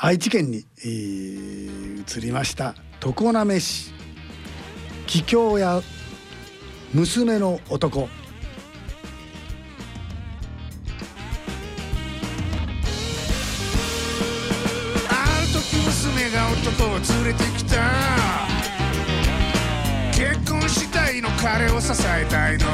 [0.00, 3.92] 愛知県に、えー移りました常滑市
[5.06, 5.82] 桔梗屋
[6.94, 8.08] 娘の男
[16.84, 17.76] を連れてきた。
[20.12, 22.66] 結婚したいの彼を支えたいの。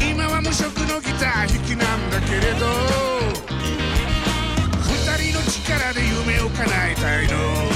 [0.00, 2.66] 今は無職のギター弾きなんだけれど。
[4.82, 7.67] 二人の力で夢を叶えたいの。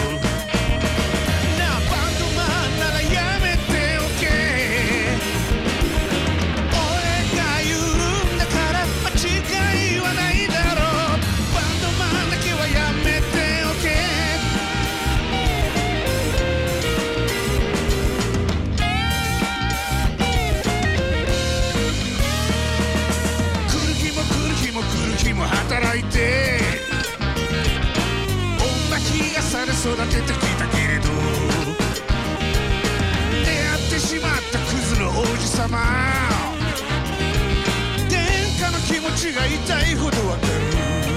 [29.83, 31.09] 育ててきたけれど
[33.45, 35.76] 出会ってしまったクズの王子様
[38.09, 38.22] 殿
[38.61, 41.11] 下の気持ちが痛いほどわかる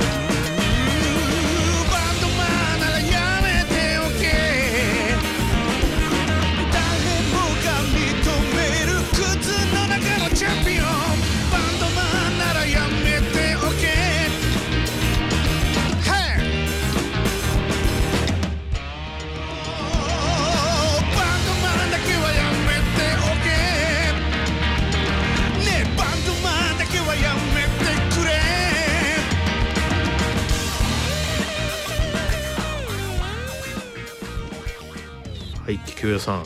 [36.06, 36.46] はい桔梗屋さん。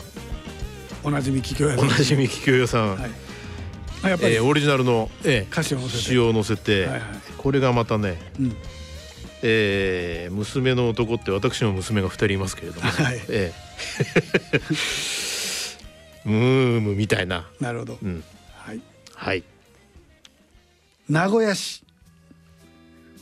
[1.04, 1.86] おなじみ桔梗屋さん。
[1.86, 3.10] おなじみ桔梗屋さん、はい。
[4.02, 6.02] あやっぱり、えーオリジナルの、えー歌詞を載せて。
[6.02, 7.02] 詩を載せて、はいはい。
[7.36, 8.56] これがまたね、うん。
[9.42, 13.20] えー娘の男って私の娘が2人いますけれども、 はい。
[13.28, 14.60] ええ。
[16.28, 18.22] ムームみたいな、なるほど、うん、
[18.54, 18.80] はい。
[19.14, 19.44] はい。
[21.08, 21.82] 名古屋市。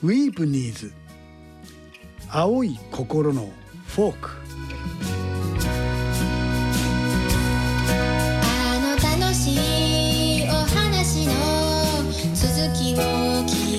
[0.03, 0.93] ウィープニーズ
[2.30, 3.51] 青い心の
[3.89, 4.30] フォーク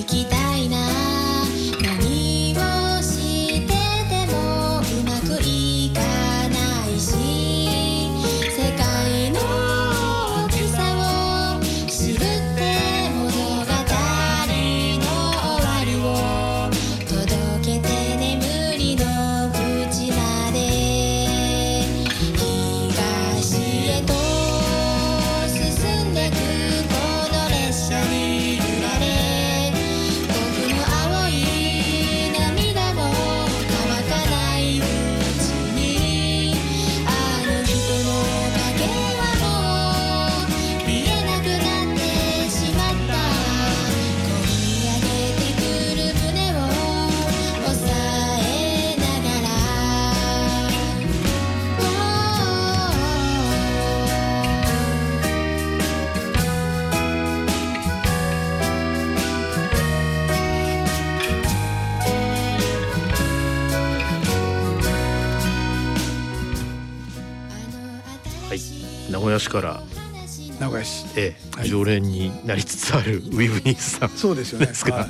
[0.04, 0.39] きた
[72.50, 74.66] なりつつあるウィブニースさんそうですよね。
[74.66, 75.06] ですか、はい。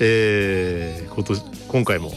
[0.00, 2.12] えー、今年今回も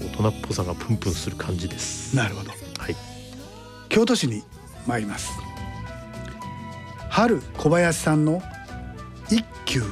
[0.00, 2.14] 大人っぽさがプンプンする感じです。
[2.16, 2.50] なるほど。
[2.50, 2.56] は
[2.88, 2.96] い。
[3.88, 4.44] 京都市に
[4.86, 5.32] 参ります。
[7.08, 8.40] 春小林さんの
[9.28, 9.82] 一休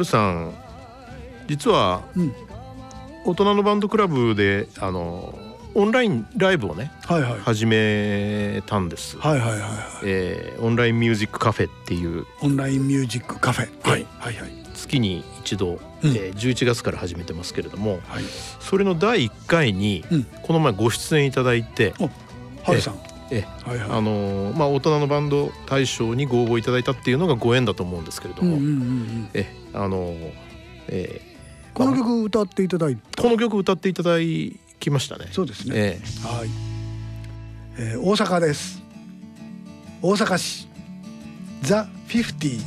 [0.00, 0.52] るさん
[1.46, 2.02] 実は、
[3.24, 5.34] 大人のバンドクラブであの
[5.74, 7.40] オンラインライブをねはいはい。
[7.40, 9.70] 始めたんです、はいはいはいはい。
[10.04, 12.26] えーオンラインミュージックカフェっていう。
[12.40, 13.88] オンラインミュージックカフェ。
[13.88, 14.06] はい。
[14.18, 16.10] はいはい月に一度、うん。
[16.10, 18.24] えー11月から始めてますけれども、はい。
[18.60, 20.24] それの第1回にうん。
[20.42, 21.94] この前ご出演いただいて、
[22.64, 22.98] ハルさん。
[23.32, 23.90] えはいはい。
[23.90, 29.28] あのーまあ大人のバンド大賞にご応募いただいたっていうのがご縁だと思うんですけれども、うんうんうんうん。
[29.34, 30.32] えあのー
[30.88, 31.20] え
[31.72, 35.26] この曲歌っていただいーこの曲歌っていただきましたね。
[35.32, 35.74] そうですね。
[35.76, 36.48] えはい、
[37.78, 38.82] えー大阪です。
[40.02, 40.68] 大阪市。
[41.62, 42.60] ザ・フィフティ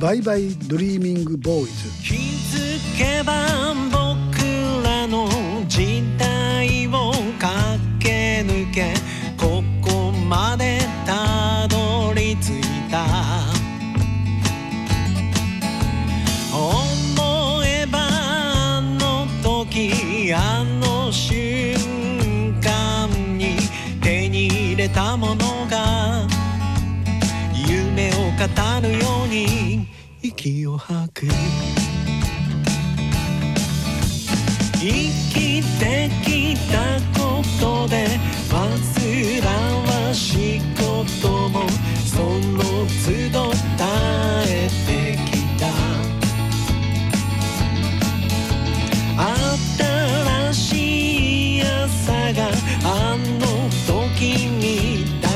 [0.00, 1.72] バイバイドリーミングボーイズ。
[2.02, 4.38] 気づけば僕
[4.84, 5.28] らの
[5.66, 8.94] 時代を駆け抜け
[9.36, 11.77] ここまでたど
[28.38, 29.88] 夢を語るように
[30.22, 31.26] 息を吐く
[34.74, 38.06] 生きてきたことで
[38.48, 38.60] 煩
[40.08, 41.68] わしいことも
[42.06, 43.82] その都度耐
[44.46, 45.66] えてきた。
[50.48, 52.50] 新しい朝が
[52.84, 55.27] あの時み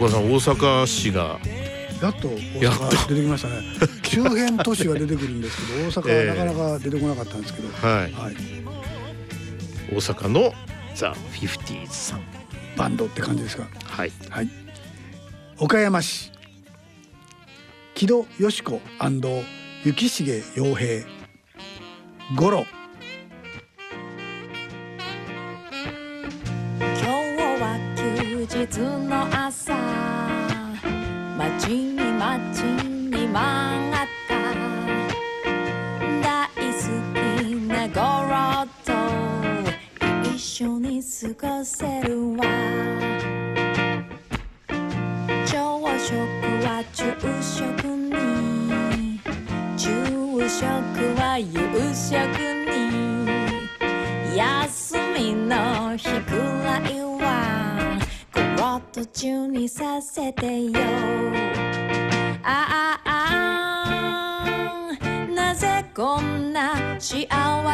[0.00, 1.38] 岡田さん大阪市が。
[2.00, 2.84] やっと大やっと。
[2.84, 3.56] 阪出てきましたね。
[4.02, 8.12] 周辺都市は出てくるんですけど 大阪はなかなか出てこなかったんですけど、はい。
[8.12, 8.34] はい、
[9.92, 10.54] 大阪の
[10.94, 12.22] ザ・フィフティーズさん。
[12.76, 13.66] バンドって感じですか？
[13.84, 14.12] はい。
[14.30, 14.48] はい。
[15.58, 16.32] 岡山市
[17.94, 18.80] 木戸よし子
[19.84, 21.04] 雪重洋平。
[22.36, 22.64] 五郎
[31.40, 33.38] 待ちに待ちに待
[33.96, 34.34] った。
[36.20, 36.84] 大好
[37.14, 37.16] き
[37.66, 38.92] なゴロと
[40.28, 41.08] 一緒に過
[41.56, 42.44] ごせるわ。
[45.46, 46.12] 朝食
[46.62, 47.08] は昼
[47.42, 48.12] 食に。
[49.78, 50.62] 昼食
[51.16, 51.48] は夕
[51.94, 52.12] 食
[52.68, 52.76] に。
[54.36, 56.99] 休みの日くらい
[58.92, 60.72] ゴロッと中にさせてよ。
[62.42, 67.26] ああああなぜこんな幸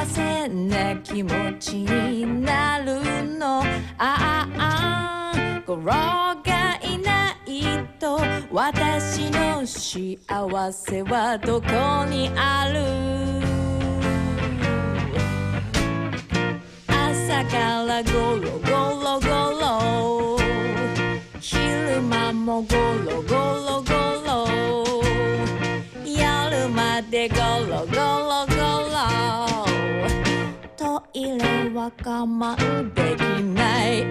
[0.07, 3.01] せな気持ちになる
[3.39, 3.63] の？
[3.99, 7.63] あああゴロがいない
[7.99, 8.21] と
[8.53, 10.19] 私の幸
[10.73, 12.85] せはどこにある？
[16.89, 18.69] 朝からゴロゴ
[19.03, 19.56] ロゴロ
[22.47, 23.91] もゴロゴロゴ
[24.25, 24.47] ロ。
[26.07, 27.35] 夜までゴ
[27.69, 28.55] ロゴロゴ
[28.87, 28.95] ロ。
[30.77, 31.39] トイレ
[31.75, 34.07] は我慢できない。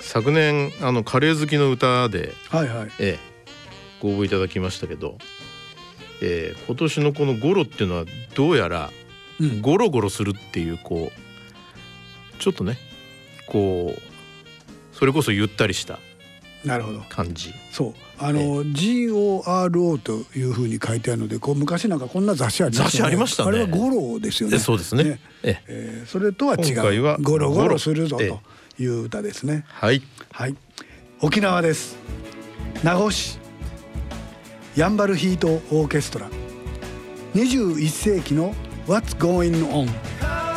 [0.00, 2.88] 昨年あのカレー好きの歌で、はいはい。
[3.00, 3.18] ええ、
[4.00, 5.18] ご応募いただきましたけど、
[6.22, 8.04] えー今年のこの「ゴロ」っていうのは
[8.36, 8.92] どうやら
[9.60, 12.78] ゴロゴロするっていうこうちょっとね
[13.46, 15.98] こうそれこそゆったりした
[16.64, 17.00] なるほど。
[17.08, 17.54] 感じ。
[17.70, 17.94] そう。
[18.18, 23.48] あの GORO というふうに書いてあるのでこう昔なんかこんな雑誌ありました雑誌ありましたね。
[23.48, 24.56] あれはゴロですよね。
[24.56, 25.20] えそうですね。
[25.44, 26.02] ええ。
[26.04, 27.22] ーそれとは違う。
[27.22, 28.32] ゴロゴゴロロするぞとえ
[28.82, 29.64] いう歌ですね。
[29.68, 30.02] はい。
[30.32, 30.56] はい。
[31.20, 31.96] 沖縄です。
[32.82, 33.38] 名護市。
[34.74, 36.28] ヤンバルヒートオーケストラ。
[37.34, 38.52] 21世紀の
[38.88, 40.47] What's Going On「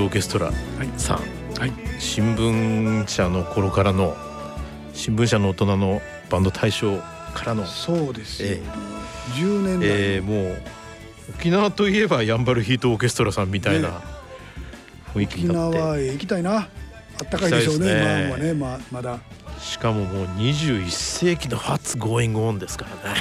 [0.00, 0.50] トオーケストラ。
[0.96, 1.20] さん、
[1.98, 4.16] 新聞社の頃からの
[4.94, 6.96] 新聞社の大人のバンド大賞
[7.34, 7.66] からの。
[7.66, 8.62] そうですよ、え
[9.34, 10.62] 10年代、えーもう
[11.38, 14.00] 沖縄といえばヤンバルヒートオーケストラさんみたいな
[15.14, 16.56] 雰囲気沖になって、縄へ行きたいな。
[16.56, 16.68] あ
[17.22, 18.00] ったかいでしょうねね。
[18.00, 19.18] 今はねままだ。
[19.60, 23.20] しかももう21世紀の What's Going On ですからね。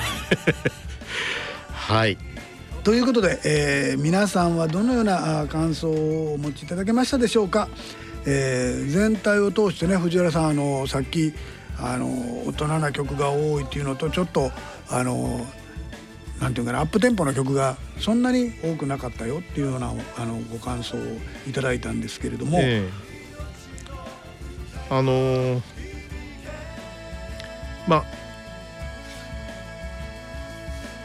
[1.67, 2.17] はい
[2.83, 7.67] ということで、えー皆さんはどのようなあ感想をお持ちいただけましたでしょうか、
[8.25, 11.33] えー全体を通してね藤原さんあのさっき
[11.77, 12.07] あの
[12.47, 14.51] 大人な曲が多いっていうのとちょっと
[14.89, 15.45] あの
[16.39, 21.01] なんていうかなアップテンポな曲がそんなに多くなかったよっていうようなあのご感想を
[21.47, 22.89] いただいたんですけれども、ええ。
[24.89, 25.61] あのー
[27.87, 28.03] まあ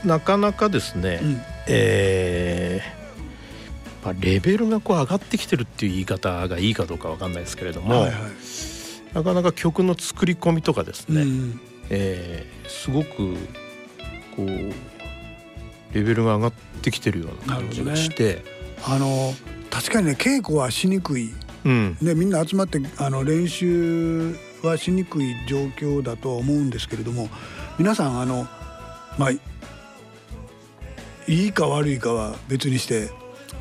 [0.07, 1.21] なかなかですね、
[1.69, 3.05] えー
[4.05, 8.13] まあレベルがこう上がってきてるっていう言い方がいいかどうかわかんないですけれども、はいはい。
[9.15, 11.25] なかなか曲の作り込みとかですね、
[11.89, 13.37] えーすごく
[14.37, 14.49] こう
[15.95, 16.53] レベルが上がっ
[16.83, 18.43] てきてるような感じがして、
[18.85, 19.33] あの
[19.71, 21.33] 確かにね稽古はしにくい、
[21.65, 21.97] うん。
[22.03, 27.29] ね、みんな集まってあの練習はしにくい状況だとは思うんですけれども
[27.79, 28.47] 皆さんあの
[29.19, 29.31] まあ
[31.27, 33.11] いいか悪いかは別にして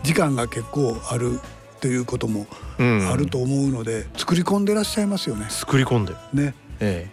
[0.04, 1.40] 時間が結構ある
[1.82, 2.48] ということも
[2.78, 5.48] うんあると思うので、作り込んでらっしゃいますよね。
[5.50, 6.18] 作り込んでる。
[6.34, 7.08] ねえ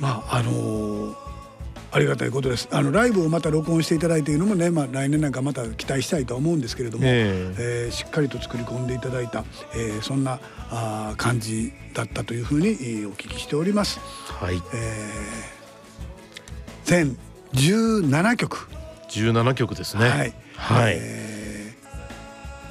[0.00, 1.22] まああのー
[1.94, 2.68] ありがたいことです。
[2.72, 14.00] あのライブをまた録音していただいているのもね、まあ来年なんかまた期待したいとは思うんですけれども、ええーしっかりと作り込んでいただいた、えーそんなあー感じだったというふうにえーお聞きしております。
[14.26, 14.62] はい。
[16.84, 17.16] 全
[17.52, 18.68] 17曲。
[19.12, 20.08] 17曲ですね。
[20.08, 20.34] はい。
[20.56, 21.00] はい。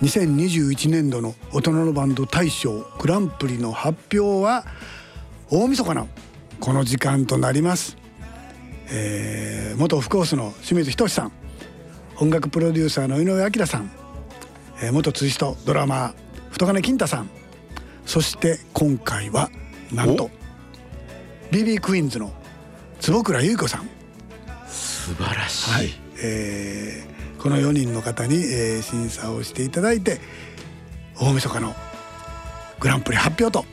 [0.01, 4.65] 2021年度の大人のバンド大賞グランプリの発表は
[5.51, 6.07] 大晦日の
[6.59, 7.97] この時間となります、
[8.89, 11.31] えー元オフコースの清水仁さん。
[12.17, 13.89] 音楽プロデューサーの井上彰さん、
[14.81, 16.13] えー元ツイストドラマー
[16.51, 17.29] 太金金太さん。
[18.05, 19.49] そして今回は
[19.93, 20.29] なんと
[21.51, 22.33] BB クイーンズの
[22.99, 23.89] 坪倉優子さん。
[24.67, 27.11] 素晴らしい、はいえー
[27.41, 30.19] この4人の方に、えー審査をしていただいて
[31.19, 31.73] 大晦日の
[32.79, 33.65] グランプリ発表と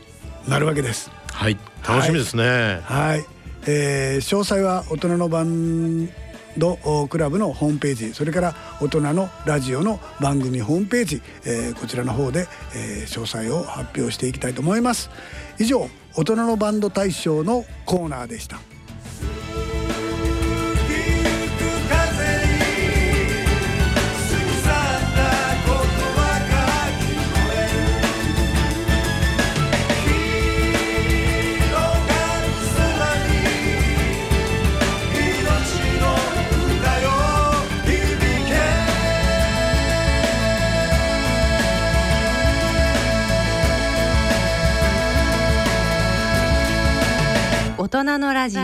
[0.49, 1.11] なるわけです。
[1.33, 1.59] はい。
[1.87, 2.81] 楽しみですね。
[2.85, 3.25] はい、
[3.67, 6.09] えー詳細は大人のバン
[6.57, 6.79] ド
[7.09, 15.11] クラブのホームページそれから大人のラジオの番組ホームページ、えーこちらの方で、えー詳細を発表していきたいと思います
[15.59, 18.59] 以上大人のバンド大賞のコーナーでした
[48.09, 48.63] 人のラジオ。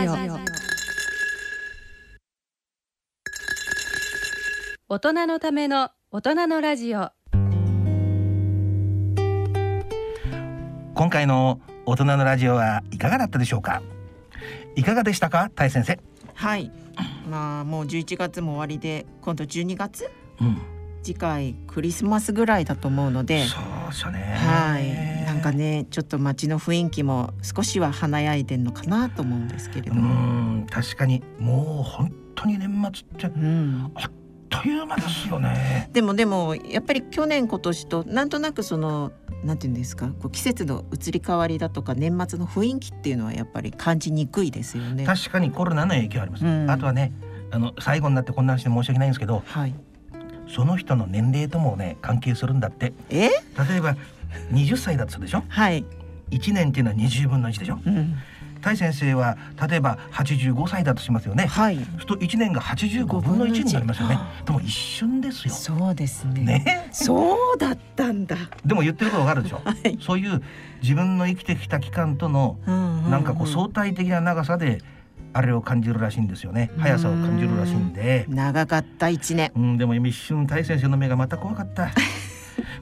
[4.89, 7.11] 大人のための大人のラジオ。
[10.95, 13.83] 今回の大人のラジオはいかがだったでしょうか？
[14.75, 15.51] いかがでしたか？
[15.53, 15.99] 大先生。
[16.33, 16.71] はい。
[17.29, 20.09] まあもう11月も終わりで今度12月、
[20.41, 20.57] うん。
[21.03, 23.45] 次回クリスマスぐらいだと思うので。
[23.45, 24.21] そうですよね。
[24.39, 25.14] はい
[25.45, 30.13] かねちょっと街の雰囲気も少しは華やいでんのかなと思うんですけれどうも、
[30.63, 31.21] ん確かに。
[31.39, 33.39] もう本当に年末って、
[33.93, 34.11] あっ
[34.49, 35.89] という間ですよね。
[35.93, 39.11] でもでもやっぱり去年今年となんとなくその
[39.43, 45.05] なんていうんですかこう季節の移り変わりだとか年末の雰囲気っていうのはやっぱり感じにくいですよね。
[45.05, 46.71] 確かにコロナの影響あります、うん。
[46.71, 47.11] あとはね
[47.51, 49.43] あの最後になってこんな話で申し訳ないんですけど、
[50.47, 52.93] その人の年齢ともね関係するんだって。
[53.09, 53.29] え？
[53.29, 53.95] 例えば
[54.51, 55.43] 20歳だったでしょ？
[55.47, 55.85] はい。
[56.31, 58.15] 1年っていうのは20分の1でしょ、うん。
[58.61, 59.37] 大先生は
[59.69, 61.45] 例えば85歳だとしますよね。
[61.45, 61.77] はい。
[61.77, 64.17] すると1年が85分の1になりますよね。
[64.43, 65.53] でも一瞬ですよ。
[65.53, 66.41] そうですね。
[66.41, 66.89] ね？
[66.91, 68.35] そうだったんだ。
[68.65, 69.61] でも言ってることわかるでしょ、
[70.01, 70.41] そういう
[70.81, 74.81] 自分の生きてきた期間とのなんかこう相対的な長さで
[75.33, 76.71] あれを感じるらしいんですよね。
[76.79, 78.25] 速さを感じるらしいんで。
[78.27, 79.51] 長かった一年。
[79.55, 81.91] うんでも今一瞬大先生の目がまた怖かった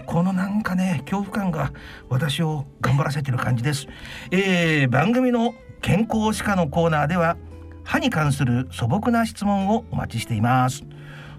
[0.06, 1.72] このなんかね恐怖感が
[2.10, 3.88] 私を頑張らせてる感じです、
[4.32, 7.38] えー、番組の健康歯科のコーナーでは
[7.84, 10.84] 歯に関する素朴な質問をお待ちしています。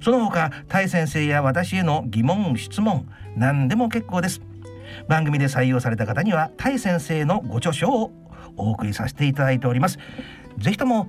[0.03, 4.43] その他タイ先生や私への疑問質問何でも結構です。
[5.09, 8.13] 番組で採用された方にはタイ先生のご著書を
[8.57, 9.99] お送りさせていただいております。
[10.59, 11.09] ぜひとも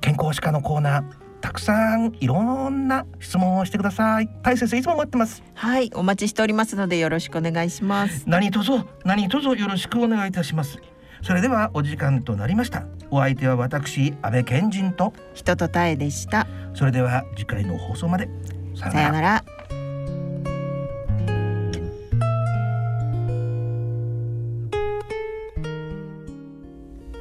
[0.00, 1.04] 健康歯科のコーナー
[1.40, 4.28] たくさんいろんな質問をしてください。
[4.42, 5.42] タイ先生いつも待ってます。
[5.54, 8.24] はいお待ちしておりますのでよろしくお願いします。
[8.26, 8.72] 何卒
[9.04, 10.78] 何卒よろしくお願いいたします。
[11.22, 12.84] それではお時間となりました。
[13.10, 15.12] お相手は私安倍賢人と。
[15.34, 16.46] 人とたえでした。
[16.74, 18.28] それでは次回の放送まで。
[18.74, 19.44] ささよなら。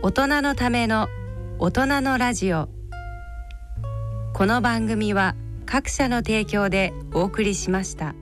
[0.01, 1.07] 大人のための
[1.59, 2.69] 大人のラジオ
[4.33, 8.15] この番組は各社の提供でお送りしました。